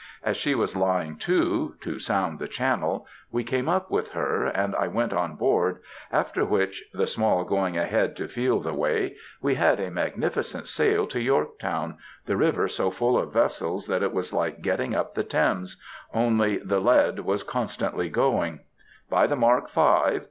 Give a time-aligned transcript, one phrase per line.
[0.23, 4.75] As she was lying to, to sound the channel, we came up with her, and
[4.75, 5.77] I went on board,
[6.11, 11.99] after which—the Small going ahead to feel the way—we had a magnificent sail to Yorktown,
[12.25, 15.79] the river so full of vessels that it was like getting up the Thames,
[16.15, 18.61] only the lead was constantly going,
[19.07, 20.19] "By the mark, five!